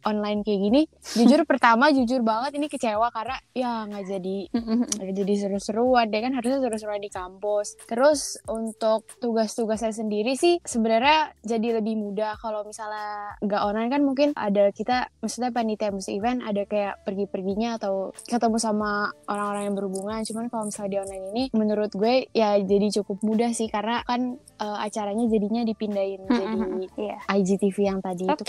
online 0.05 0.45
kayak 0.45 0.59
gini 0.59 0.81
jujur 1.19 1.43
pertama 1.43 1.91
jujur 1.91 2.21
banget 2.23 2.55
ini 2.59 2.67
kecewa 2.71 3.09
karena 3.11 3.37
ya 3.55 3.87
nggak 3.87 4.05
jadi 4.05 4.37
nggak 4.99 5.13
jadi 5.15 5.33
seru-seruan 5.35 6.07
deh 6.11 6.21
kan 6.21 6.33
harusnya 6.35 6.59
seru-seruan 6.63 7.01
di 7.01 7.11
kampus 7.11 7.75
terus 7.87 8.39
untuk 8.47 9.07
tugas-tugas 9.19 9.81
saya 9.81 9.95
sendiri 9.95 10.35
sih 10.35 10.59
sebenarnya 10.63 11.33
jadi 11.43 11.79
lebih 11.81 11.95
mudah 11.95 12.35
kalau 12.39 12.67
misalnya 12.67 13.35
nggak 13.43 13.61
online 13.63 13.89
kan 13.89 14.01
mungkin 14.03 14.29
ada 14.35 14.71
kita 14.75 15.07
maksudnya 15.23 15.55
panitia 15.55 15.91
musik 15.91 16.19
event 16.19 16.43
ada 16.43 16.67
kayak 16.67 17.01
pergi-perginya 17.07 17.79
atau 17.79 18.11
ketemu 18.27 18.57
sama 18.59 19.09
orang-orang 19.27 19.71
yang 19.71 19.75
berhubungan 19.75 20.19
cuman 20.27 20.45
kalau 20.51 20.63
misalnya 20.67 20.89
di 20.91 20.99
online 20.99 21.25
ini 21.31 21.43
menurut 21.55 21.91
gue 21.95 22.27
ya 22.35 22.59
jadi 22.59 22.87
cukup 23.01 23.23
mudah 23.23 23.51
sih 23.55 23.71
karena 23.71 24.03
kan 24.03 24.35
uh, 24.59 24.77
acaranya 24.83 25.25
jadinya 25.31 25.63
dipindahin 25.63 26.21
jadi 26.39 26.59
yeah. 26.99 27.19
IGTV 27.31 27.77
yang 27.79 27.99
tadi 28.03 28.27
okay. 28.27 28.35
itu 28.35 28.43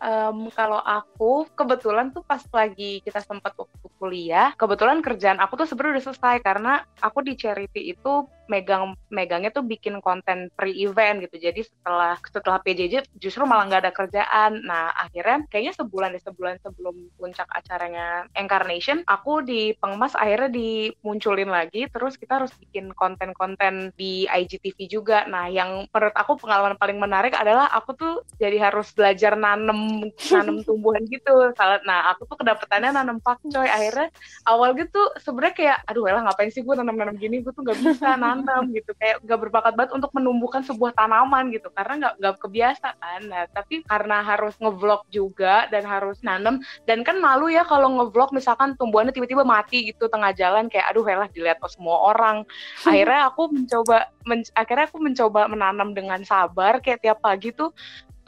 kan. 0.00 0.30
Um, 0.34 0.36
kalau 0.60 0.76
aku 0.84 1.48
kebetulan 1.56 2.12
tuh 2.12 2.20
pas 2.20 2.44
lagi 2.52 3.00
kita 3.00 3.24
sempat 3.24 3.56
waktu 3.56 3.88
kuliah, 3.96 4.52
kebetulan 4.60 5.00
kerjaan 5.00 5.40
aku 5.40 5.64
tuh 5.64 5.68
sebenarnya 5.72 5.96
udah 5.96 6.04
selesai 6.12 6.36
karena 6.44 6.84
aku 7.00 7.24
di 7.24 7.32
charity 7.32 7.96
itu 7.96 8.28
megang 8.50 8.98
megangnya 9.14 9.54
tuh 9.54 9.62
bikin 9.62 10.02
konten 10.02 10.50
pre-event 10.58 11.22
gitu. 11.22 11.38
Jadi 11.38 11.62
setelah 11.62 12.18
setelah 12.26 12.58
PJJ 12.58 13.06
justru 13.14 13.46
malah 13.46 13.70
nggak 13.70 13.82
ada 13.86 13.92
kerjaan. 13.94 14.66
Nah 14.66 14.90
akhirnya 14.98 15.46
kayaknya 15.46 15.78
sebulan 15.78 16.18
deh 16.18 16.24
sebulan 16.26 16.58
sebelum 16.58 16.94
puncak 17.14 17.46
acaranya 17.54 18.26
Incarnation, 18.34 19.06
aku 19.06 19.46
di 19.46 19.70
Pengmas 19.78 20.18
akhirnya 20.18 20.50
dimunculin 20.50 21.48
lagi. 21.48 21.86
Terus 21.86 22.18
kita 22.18 22.42
harus 22.42 22.50
bikin 22.58 22.90
konten-konten 22.98 23.94
di 23.94 24.26
IGTV 24.26 24.90
juga. 24.90 25.22
Nah 25.30 25.46
yang 25.46 25.86
menurut 25.86 26.16
aku 26.18 26.34
pengalaman 26.42 26.74
paling 26.74 26.98
menarik 26.98 27.38
adalah 27.38 27.70
aku 27.70 27.94
tuh 27.94 28.14
jadi 28.42 28.58
harus 28.58 28.90
belajar 28.90 29.38
nanem 29.38 30.10
nanem 30.34 30.49
tumbuhan 30.66 31.02
gitu. 31.06 31.54
Nah 31.86 32.14
aku 32.14 32.26
tuh 32.26 32.36
kedapetannya 32.42 32.90
nanem 32.90 33.18
pakcoy. 33.22 33.68
Akhirnya 33.68 34.08
awal 34.46 34.74
gitu 34.74 35.00
sebenarnya 35.22 35.54
kayak 35.54 35.78
aduh 35.86 36.04
lah 36.10 36.22
ngapain 36.26 36.50
sih 36.50 36.66
gue 36.66 36.74
nanam-nanam 36.74 37.14
gini? 37.16 37.42
Gue 37.44 37.54
tuh 37.54 37.62
nggak 37.62 37.78
bisa 37.78 38.18
nanam 38.18 38.68
gitu. 38.76 38.90
Kayak 38.98 39.22
gak 39.24 39.40
berbakat 39.40 39.72
banget 39.78 39.92
untuk 39.94 40.10
menumbuhkan 40.16 40.66
sebuah 40.66 40.94
tanaman 40.98 41.54
gitu. 41.54 41.70
Karena 41.70 41.94
nggak 42.06 42.14
nggak 42.18 42.34
kebiasa 42.42 42.88
kan. 42.98 43.20
Nah 43.30 43.46
tapi 43.54 43.86
karena 43.86 44.22
harus 44.26 44.54
ngevlog 44.58 45.06
juga 45.14 45.70
dan 45.70 45.86
harus 45.86 46.18
nanam 46.26 46.58
dan 46.84 47.06
kan 47.06 47.16
malu 47.22 47.46
ya 47.48 47.62
kalau 47.62 47.88
ngevlog 48.00 48.34
misalkan 48.34 48.74
tumbuhannya 48.74 49.14
tiba-tiba 49.14 49.46
mati 49.46 49.92
gitu 49.94 50.10
tengah 50.10 50.34
jalan 50.34 50.66
kayak 50.66 50.90
aduh 50.90 51.06
lah 51.06 51.28
dilihat 51.30 51.62
semua 51.70 52.10
orang. 52.10 52.42
Akhirnya 52.90 53.30
aku 53.30 53.52
mencoba 53.52 54.10
men 54.24 54.44
akhirnya 54.54 54.86
aku 54.88 54.98
mencoba 55.00 55.48
menanam 55.48 55.96
dengan 55.96 56.20
sabar 56.24 56.78
kayak 56.80 57.00
tiap 57.04 57.18
pagi 57.24 57.52
tuh 57.52 57.72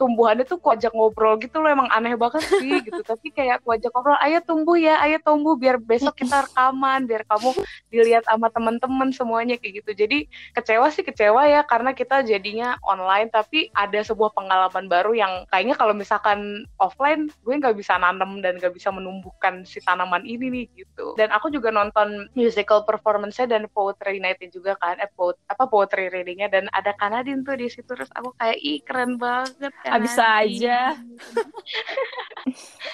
tumbuhannya 0.03 0.43
tuh 0.43 0.59
kuajak 0.59 0.91
ngobrol 0.91 1.39
gitu 1.39 1.63
loh 1.63 1.71
emang 1.71 1.87
aneh 1.87 2.19
banget 2.19 2.43
sih 2.59 2.75
gitu. 2.87 2.99
Tapi 2.99 3.31
kayak 3.31 3.63
kuajak 3.63 3.87
ngobrol 3.95 4.19
ayo 4.19 4.43
tumbuh 4.43 4.75
ya 4.75 4.99
ayo 5.07 5.23
tumbuh 5.23 5.55
biar 5.55 5.79
besok 5.79 6.19
kita 6.19 6.43
rekaman 6.43 7.07
biar 7.07 7.23
kamu 7.23 7.55
dilihat 7.87 8.27
sama 8.27 8.51
teman-teman 8.51 9.15
semuanya 9.15 9.55
kayak 9.55 9.79
gitu. 9.79 9.95
Jadi 9.95 10.27
kecewa 10.51 10.91
sih 10.91 11.07
kecewa 11.07 11.47
ya 11.47 11.63
karena 11.63 11.95
kita 11.95 12.19
jadinya 12.27 12.75
online 12.83 13.31
tapi 13.31 13.71
ada 13.71 14.03
sebuah 14.03 14.35
pengalaman 14.35 14.91
baru 14.91 15.15
yang 15.15 15.47
kayaknya 15.47 15.79
kalau 15.79 15.95
misalkan 15.95 16.67
offline 16.83 17.31
gue 17.47 17.55
nggak 17.55 17.79
bisa 17.79 17.95
nanam 17.95 18.43
dan 18.43 18.59
nggak 18.59 18.75
bisa 18.75 18.91
menumbuhkan 18.91 19.63
si 19.63 19.79
tanaman 19.79 20.27
ini 20.27 20.51
nih 20.51 20.65
gitu. 20.83 21.15
Dan 21.15 21.31
aku 21.31 21.47
juga 21.47 21.71
nonton 21.71 22.27
musical 22.35 22.83
performance-nya 22.83 23.47
dan 23.47 23.71
poetry 23.71 24.19
night 24.19 24.43
juga 24.51 24.75
kan 24.75 24.99
eh 24.99 25.07
poet, 25.15 25.39
apa 25.47 25.63
poetry 25.69 26.11
readingnya 26.11 26.51
dan 26.51 26.67
ada 26.75 26.91
Kanadin 26.97 27.45
tuh 27.47 27.55
di 27.55 27.71
situ 27.71 27.93
terus 27.93 28.09
aku 28.17 28.33
kayak 28.35 28.57
ih 28.59 28.81
keren 28.81 29.15
banget 29.21 29.71
kan 29.85 29.92
bisa 30.01 30.23
aja. 30.41 30.93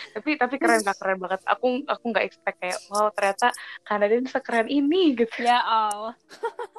Tapi 0.09 0.37
tapi 0.37 0.61
keren 0.61 0.85
gak 0.85 0.99
keren 0.99 1.17
banget. 1.17 1.41
Aku 1.47 1.81
aku 1.87 2.03
nggak 2.11 2.25
expect 2.27 2.57
kayak 2.61 2.77
wow 2.91 3.09
ternyata 3.09 3.49
Kanada 3.81 4.13
ini 4.13 4.29
sekeren 4.29 4.67
ini 4.69 5.17
gitu. 5.17 5.41
Ya 5.41 5.63
Allah 5.63 6.13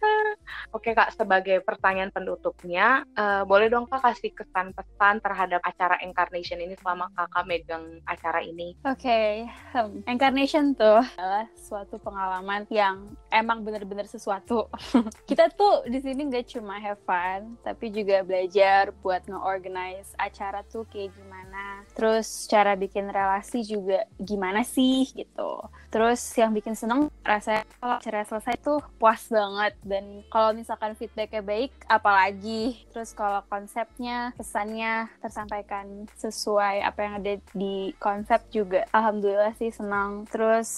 Oke 0.76 0.96
kak, 0.96 1.14
sebagai 1.14 1.60
pertanyaan 1.62 2.10
penutupnya, 2.10 3.04
uh, 3.14 3.44
boleh 3.44 3.68
dong 3.68 3.86
kak 3.86 4.02
kasih 4.02 4.32
kesan 4.32 4.72
pesan 4.72 5.20
terhadap 5.20 5.60
acara 5.62 6.00
Incarnation 6.00 6.58
ini 6.58 6.74
selama 6.80 7.12
kakak 7.14 7.44
megang 7.44 7.84
acara 8.08 8.40
ini? 8.40 8.74
Oke, 8.88 9.04
okay. 9.04 9.32
hmm. 9.76 10.08
Incarnation 10.08 10.72
tuh 10.72 11.04
adalah 11.20 11.46
suatu 11.54 12.00
pengalaman 12.00 12.64
yang 12.72 13.12
emang 13.28 13.62
bener-bener 13.62 14.08
sesuatu. 14.08 14.72
Kita 15.28 15.52
tuh 15.52 15.84
di 15.86 16.00
sini 16.00 16.26
nggak 16.28 16.58
cuma 16.58 16.80
have 16.80 17.00
fun, 17.04 17.60
tapi 17.60 17.92
juga 17.92 18.24
belajar 18.24 18.90
buat 19.04 19.24
nge-organize 19.28 20.16
acara 20.16 20.64
tuh 20.66 20.88
kayak 20.88 21.12
gimana. 21.14 21.27
Terus 21.96 22.46
cara 22.50 22.74
bikin 22.74 23.08
relasi 23.08 23.64
juga 23.64 24.04
gimana 24.18 24.62
sih 24.64 25.08
gitu. 25.12 25.62
Terus 25.88 26.20
yang 26.36 26.52
bikin 26.52 26.76
seneng 26.76 27.08
rasanya 27.24 27.64
kalau 27.80 27.96
acara 27.96 28.22
selesai 28.24 28.54
tuh 28.60 28.80
puas 29.00 29.24
banget. 29.32 29.72
Dan 29.82 30.22
kalau 30.28 30.52
misalkan 30.52 30.94
feedbacknya 30.94 31.40
baik 31.40 31.72
apalagi. 31.88 32.84
Terus 32.92 33.16
kalau 33.16 33.40
konsepnya 33.48 34.36
pesannya 34.36 35.08
tersampaikan 35.22 36.06
sesuai 36.18 36.84
apa 36.84 36.98
yang 37.00 37.14
ada 37.18 37.34
di 37.56 37.96
konsep 37.96 38.44
juga 38.52 38.84
alhamdulillah 38.92 39.56
sih 39.56 39.72
senang. 39.72 40.28
Terus 40.28 40.68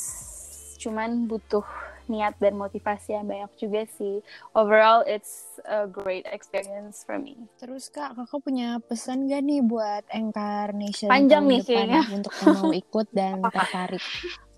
cuman 0.80 1.28
butuh 1.28 1.64
niat 2.10 2.34
dan 2.42 2.58
motivasi 2.58 3.14
yang 3.14 3.30
banyak 3.30 3.52
juga 3.54 3.86
sih. 3.94 4.18
Overall, 4.58 5.06
it's 5.06 5.62
a 5.64 5.86
great 5.86 6.26
experience 6.26 7.06
for 7.06 7.16
me. 7.16 7.38
Terus 7.62 7.86
kak, 7.86 8.18
kakak 8.18 8.42
punya 8.42 8.82
pesan 8.82 9.30
gak 9.30 9.46
nih 9.46 9.62
buat 9.62 10.02
Incarnation 10.10 11.08
Panjang 11.08 11.46
nih 11.46 11.62
kayaknya. 11.62 12.02
untuk 12.10 12.34
mau 12.42 12.74
ikut 12.74 13.06
dan 13.14 13.38
tertarik? 13.54 14.02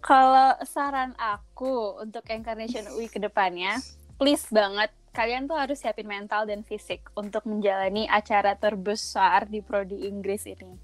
Kalau 0.03 0.59
saran 0.67 1.15
aku 1.21 2.03
untuk 2.03 2.27
Incarnation 2.33 2.91
UI 2.97 3.07
ke 3.07 3.23
depannya, 3.23 3.79
please 4.17 4.49
banget 4.51 4.91
kalian 5.13 5.45
tuh 5.45 5.61
harus 5.61 5.77
siapin 5.79 6.09
mental 6.09 6.49
dan 6.49 6.65
fisik 6.65 7.05
untuk 7.13 7.45
menjalani 7.45 8.09
acara 8.09 8.57
terbesar 8.57 9.45
di 9.47 9.61
prodi 9.61 10.09
Inggris 10.09 10.49
ini. 10.49 10.75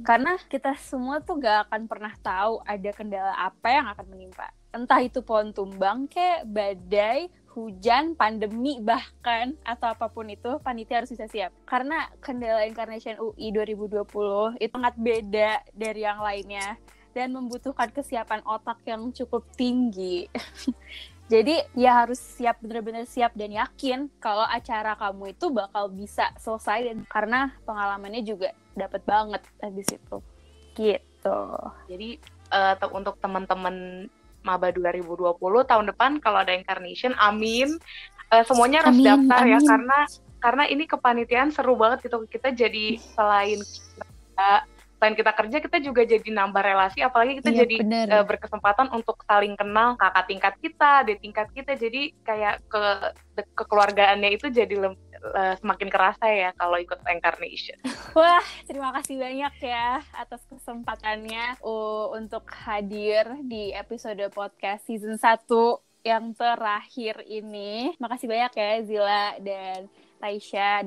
Karena 0.00 0.34
kita 0.48 0.74
semua 0.80 1.20
tuh 1.20 1.38
gak 1.38 1.68
akan 1.68 1.84
pernah 1.84 2.14
tahu 2.24 2.64
ada 2.64 2.90
kendala 2.96 3.34
apa 3.36 3.68
yang 3.68 3.86
akan 3.92 4.06
menimpa. 4.10 4.48
Entah 4.74 4.98
itu 5.06 5.22
pohon 5.22 5.54
tumbang, 5.54 6.10
kayak 6.10 6.50
badai, 6.50 7.30
hujan, 7.54 8.18
pandemi 8.18 8.82
bahkan 8.82 9.54
atau 9.62 9.94
apa 9.94 10.10
pun 10.10 10.26
itu 10.26 10.58
panitia 10.60 11.00
harus 11.00 11.14
bisa 11.14 11.30
siap. 11.30 11.54
Karena 11.62 12.10
kendala 12.18 12.66
Incarnation 12.66 13.14
UI 13.22 13.54
2020 13.54 14.58
itu 14.58 14.74
sangat 14.74 14.94
beda 14.98 15.62
dari 15.70 16.02
yang 16.02 16.18
lainnya 16.18 16.74
dan 17.14 17.30
membutuhkan 17.30 17.94
kesiapan 17.94 18.42
otak 18.42 18.82
yang 18.82 19.14
cukup 19.14 19.46
tinggi. 19.54 20.26
Jadi 21.32 21.56
ya 21.72 22.04
harus 22.04 22.20
siap 22.20 22.60
bener-bener 22.60 23.08
siap 23.08 23.32
dan 23.32 23.48
yakin 23.48 24.12
kalau 24.20 24.44
acara 24.44 24.92
kamu 24.92 25.32
itu 25.32 25.48
bakal 25.48 25.88
bisa 25.88 26.28
selesai 26.36 26.92
dan 26.92 26.98
karena 27.08 27.48
pengalamannya 27.64 28.20
juga 28.26 28.52
dapat 28.76 29.00
banget 29.08 29.40
di 29.72 29.84
situ. 29.86 30.20
Gitu. 30.76 31.40
Jadi 31.88 32.20
uh, 32.52 32.76
untuk 32.92 33.16
teman-teman 33.24 34.04
Maba 34.44 34.68
2020 34.70 35.40
tahun 35.40 35.84
depan 35.90 36.20
kalau 36.20 36.44
ada 36.44 36.52
incarnation, 36.52 37.16
amin. 37.16 37.80
Uh, 38.28 38.44
semuanya 38.44 38.84
harus 38.84 39.00
amin, 39.00 39.06
daftar 39.08 39.42
ya, 39.42 39.44
amin. 39.44 39.52
ya 39.56 39.60
karena 39.64 39.98
karena 40.44 40.64
ini 40.68 40.84
kepanitiaan 40.84 41.50
seru 41.50 41.74
banget 41.74 42.04
gitu. 42.04 42.20
Kita 42.28 42.52
jadi 42.52 43.00
selain 43.00 43.64
uh, 44.36 44.60
selain 45.00 45.20
kita 45.20 45.32
kerja 45.36 45.56
kita 45.60 45.76
juga 45.84 46.02
jadi 46.08 46.28
nambah 46.32 46.64
relasi 46.64 47.04
apalagi 47.04 47.44
kita 47.44 47.50
iya, 47.52 47.58
jadi 47.64 47.76
uh, 48.08 48.24
berkesempatan 48.24 48.88
untuk 48.88 49.20
saling 49.28 49.52
kenal 49.52 50.00
kakak 50.00 50.24
tingkat 50.32 50.54
kita 50.64 50.92
di 51.04 51.14
tingkat 51.20 51.48
kita 51.52 51.72
jadi 51.76 52.02
kayak 52.24 52.64
ke 52.72 52.84
kekeluargaannya 53.52 54.32
itu 54.32 54.48
jadi 54.48 54.74
uh, 55.32 55.54
semakin 55.60 55.88
kerasa 55.88 56.26
ya 56.28 56.50
kalau 56.56 56.76
ikut 56.76 57.00
Incarnation. 57.08 57.78
Wah, 58.18 58.44
terima 58.68 58.92
kasih 59.00 59.16
banyak 59.16 59.54
ya 59.64 60.04
atas 60.16 60.44
kesempatannya 60.50 61.60
uh, 61.64 62.12
untuk 62.12 62.44
hadir 62.52 63.24
di 63.44 63.72
episode 63.72 64.20
podcast 64.32 64.84
season 64.84 65.16
1 65.16 65.48
yang 66.04 66.36
terakhir 66.36 67.24
ini. 67.24 67.96
Makasih 67.96 68.28
banyak 68.28 68.52
ya 68.52 68.70
Zila 68.84 69.24
dan 69.40 69.88
Raisya 70.20 70.84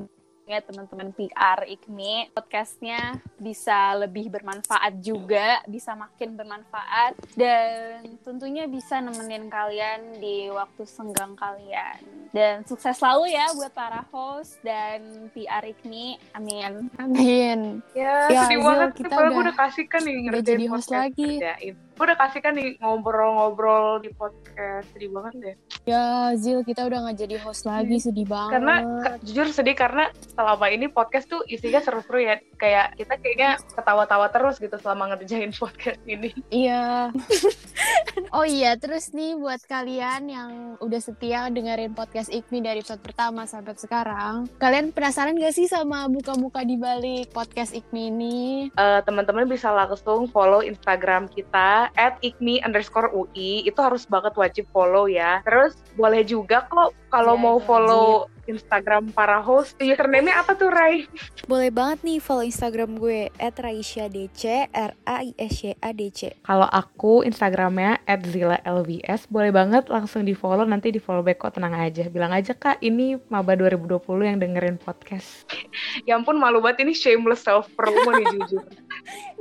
ya 0.48 0.64
teman-teman 0.64 1.12
PR 1.12 1.68
IKMI 1.68 2.32
podcastnya 2.32 3.20
bisa 3.36 3.92
lebih 4.00 4.32
bermanfaat 4.32 4.96
juga 5.04 5.60
bisa 5.68 5.92
makin 5.92 6.40
bermanfaat 6.40 7.20
dan 7.36 8.00
tentunya 8.24 8.64
bisa 8.64 9.04
nemenin 9.04 9.52
kalian 9.52 10.16
di 10.16 10.48
waktu 10.48 10.88
senggang 10.88 11.36
kalian. 11.36 12.00
Dan 12.32 12.64
sukses 12.64 12.96
selalu 12.96 13.36
ya 13.36 13.52
buat 13.52 13.72
para 13.76 14.00
host 14.08 14.56
dan 14.64 15.28
PR 15.36 15.68
IKMI 15.68 16.16
amin. 16.32 16.88
Amin. 16.96 17.84
Ya, 17.92 18.32
ya 18.32 18.48
sedih 18.48 18.64
banget 18.64 19.04
kita 19.04 19.14
udah, 19.20 19.32
udah 19.36 19.54
kasih 19.54 19.84
kan 19.84 20.00
nih 20.00 20.32
jadi 20.40 20.64
host 20.72 20.88
lagi. 20.88 21.44
Kerjain 21.44 21.76
gue 21.98 22.06
udah 22.06 22.14
kasih 22.14 22.40
kan 22.46 22.54
nih 22.54 22.78
ngobrol-ngobrol 22.78 23.98
di 23.98 24.14
podcast. 24.14 24.86
Sedih 24.94 25.10
banget 25.10 25.34
deh 25.42 25.56
ya 25.88 26.36
Zil 26.36 26.60
kita 26.62 26.84
udah 26.84 27.08
gak 27.08 27.18
jadi 27.24 27.36
host 27.40 27.64
lagi 27.64 27.96
hmm. 27.96 28.04
sedih 28.04 28.26
banget. 28.28 28.52
karena 28.60 28.74
jujur 29.24 29.46
sedih 29.48 29.76
karena 29.76 30.04
selama 30.36 30.66
ini 30.68 30.86
podcast 30.92 31.26
tuh 31.26 31.40
isinya 31.48 31.80
seru-seru 31.80 32.20
ya. 32.20 32.36
Kayak 32.60 32.98
kita 33.00 33.14
kayaknya 33.16 33.50
ketawa-tawa 33.72 34.26
terus 34.28 34.60
gitu 34.60 34.76
selama 34.76 35.14
ngerjain 35.14 35.54
podcast 35.62 36.00
ini. 36.04 36.30
Iya. 36.52 37.10
Oh 38.34 38.44
iya 38.44 38.74
terus 38.74 39.14
nih 39.14 39.38
buat 39.38 39.62
kalian 39.64 40.28
yang 40.28 40.50
udah 40.82 41.00
setia 41.00 41.46
dengerin 41.48 41.94
podcast 41.94 42.28
Ikmi 42.28 42.60
dari 42.60 42.82
episode 42.82 43.00
pertama 43.00 43.46
sampai 43.46 43.78
sekarang 43.78 44.50
kalian 44.58 44.90
penasaran 44.90 45.38
gak 45.38 45.54
sih 45.54 45.70
sama 45.70 46.10
muka-muka 46.10 46.66
di 46.66 46.76
balik 46.76 47.30
podcast 47.30 47.72
Ikmi 47.72 48.10
ini? 48.10 48.38
Uh, 48.74 49.00
teman-teman 49.06 49.46
bisa 49.46 49.70
langsung 49.70 50.26
follow 50.28 50.60
Instagram 50.60 51.30
kita 51.30 51.88
at 51.94 52.18
ikmi 52.20 52.60
underscore 52.66 53.08
UI 53.14 53.64
itu 53.64 53.78
harus 53.78 54.04
banget 54.04 54.34
wajib 54.34 54.64
follow 54.74 55.06
ya. 55.06 55.40
Terus 55.46 55.77
boleh 55.98 56.22
juga 56.22 56.62
kok 56.70 56.94
kalau 57.10 57.34
yeah, 57.34 57.42
mau 57.42 57.56
follow 57.58 58.08
wajib. 58.30 58.36
Instagram 58.48 59.12
para 59.12 59.44
host, 59.44 59.76
username-nya 59.76 60.40
apa 60.40 60.56
tuh 60.56 60.72
Rai? 60.72 61.04
Boleh 61.44 61.68
banget 61.68 62.00
nih 62.00 62.16
follow 62.16 62.46
Instagram 62.46 62.96
gue 62.96 63.28
at 63.36 63.58
Raisya 63.60 64.08
DC 64.08 64.72
R 64.72 64.96
A 65.04 65.20
I 65.20 65.36
S 65.36 65.68
Y 65.68 65.76
A 65.76 65.90
D 65.92 66.08
C. 66.08 66.32
Kalau 66.46 66.64
aku 66.64 67.26
Instagramnya 67.28 68.00
at 68.08 68.24
Zila 68.24 68.56
LVS, 68.64 69.28
boleh 69.28 69.52
banget 69.52 69.92
langsung 69.92 70.24
di 70.24 70.32
follow 70.32 70.64
nanti 70.64 70.88
di 70.88 71.02
follow 71.02 71.20
back 71.20 71.44
kok 71.44 71.60
tenang 71.60 71.76
aja. 71.76 72.08
Bilang 72.08 72.32
aja 72.32 72.56
kak 72.56 72.80
ini 72.80 73.20
maba 73.28 73.52
2020 73.52 74.00
yang 74.24 74.38
dengerin 74.40 74.80
podcast. 74.80 75.44
ya 76.08 76.16
ampun 76.16 76.40
malu 76.40 76.64
banget 76.64 76.88
ini 76.88 76.96
shameless 76.96 77.44
self 77.44 77.68
promo 77.76 78.16
nih 78.16 78.26
jujur. 78.32 78.64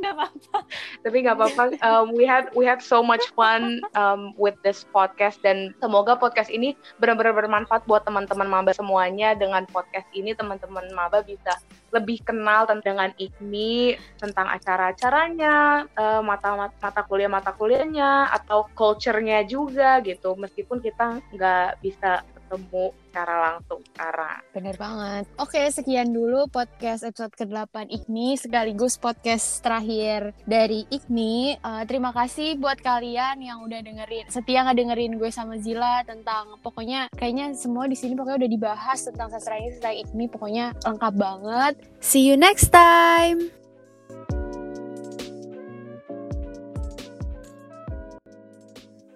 Gak 0.03 0.13
apa-apa. 0.15 0.57
Tapi 1.03 1.17
gak 1.25 1.35
apa-apa. 1.37 1.63
Um, 1.81 2.13
we 2.13 2.23
had 2.23 2.49
we 2.53 2.63
had 2.63 2.81
so 2.83 3.01
much 3.01 3.23
fun 3.33 3.81
um, 3.97 4.33
with 4.37 4.55
this 4.61 4.85
podcast 4.93 5.41
dan 5.41 5.73
semoga 5.81 6.17
podcast 6.17 6.49
ini 6.53 6.77
benar-benar 7.01 7.33
bermanfaat 7.33 7.85
buat 7.89 8.05
teman-teman 8.05 8.47
maba 8.47 8.71
semuanya. 8.73 9.33
Dengan 9.33 9.65
podcast 9.69 10.07
ini 10.13 10.33
teman-teman 10.37 10.87
maba 10.93 11.21
bisa 11.25 11.57
lebih 11.95 12.19
kenal 12.27 12.67
dengan 12.83 13.15
IKMI, 13.15 13.95
tentang 14.19 14.47
acara-acaranya, 14.51 15.87
uh, 15.95 16.21
mata 16.21 16.71
mata 16.77 17.01
kuliah 17.07 17.31
mata 17.31 17.55
kuliahnya 17.55 18.27
atau 18.31 18.67
culture-nya 18.75 19.47
juga 19.47 20.03
gitu. 20.03 20.35
Meskipun 20.35 20.83
kita 20.83 21.23
nggak 21.31 21.79
bisa 21.79 22.27
ketemu 22.47 22.95
secara 23.11 23.35
langsung 23.51 23.83
sekarang. 23.91 24.39
Bener 24.55 24.75
banget. 24.79 25.23
Oke, 25.35 25.59
sekian 25.67 26.15
dulu 26.15 26.47
podcast 26.47 27.03
episode 27.03 27.35
ke-8 27.35 27.91
IKMI 27.91 28.39
sekaligus 28.39 28.95
podcast 28.95 29.59
terakhir 29.59 30.31
dari 30.47 30.87
IKMI. 30.87 31.59
Uh, 31.59 31.83
terima 31.83 32.15
kasih 32.15 32.55
buat 32.55 32.79
kalian 32.79 33.43
yang 33.43 33.59
udah 33.67 33.83
dengerin, 33.83 34.31
setia 34.31 34.63
nggak 34.63 34.79
dengerin 34.79 35.19
gue 35.19 35.27
sama 35.27 35.59
Zila 35.59 36.07
tentang 36.07 36.55
pokoknya 36.63 37.11
kayaknya 37.19 37.51
semua 37.51 37.83
di 37.91 37.99
sini 37.99 38.15
pokoknya 38.15 38.47
udah 38.47 38.51
dibahas 38.55 38.99
tentang 39.03 39.27
sastra 39.27 39.59
ini 39.59 39.75
tentang 39.75 39.95
IKMI 40.07 40.25
pokoknya 40.31 40.65
lengkap 40.87 41.13
banget. 41.19 41.73
See 41.99 42.23
you 42.23 42.39
next 42.39 42.71
time. 42.71 43.51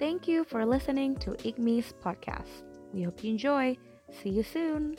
Thank 0.02 0.26
you 0.26 0.42
for 0.50 0.66
listening 0.66 1.14
to 1.22 1.38
IGMI's 1.46 1.94
podcast. 2.02 2.71
We 2.94 3.04
hope 3.04 3.24
you 3.24 3.32
enjoy. 3.32 3.78
See 4.12 4.30
you 4.30 4.44
soon. 4.44 4.98